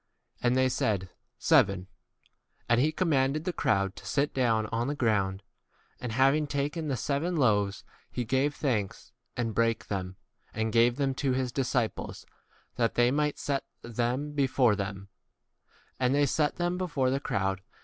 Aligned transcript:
And 0.41 0.57
they 0.57 0.67
said, 0.67 1.01
6 1.01 1.11
Seven. 1.37 1.87
And 2.67 2.81
he 2.81 2.91
commanded 2.91 3.43
the 3.45 3.53
crowd 3.53 3.95
to 3.97 4.05
sit 4.07 4.33
down 4.33 4.65
on 4.71 4.87
the 4.87 4.95
ground. 4.95 5.43
And 5.99 6.13
having 6.13 6.47
taken 6.47 6.87
the 6.87 6.97
seven 6.97 7.35
loaves, 7.35 7.83
he 8.09 8.25
gave 8.25 8.55
thanks, 8.55 9.11
and 9.37 9.53
brake 9.53 9.89
[them] 9.89 10.15
and 10.55 10.73
gave 10.73 10.95
[them] 10.95 11.13
to 11.21 11.33
his 11.33 11.51
disciples, 11.51 12.25
that 12.77 12.95
they 12.95 13.11
might 13.11 13.37
set 13.37 13.63
[them] 13.83 14.31
before 14.31 14.75
[them]. 14.75 15.09
And 15.99 16.15
they 16.15 16.25
7 16.25 16.27
set 16.27 16.55
them 16.55 16.79
before 16.79 17.11
the 17.11 17.19
crowd. 17.19 17.61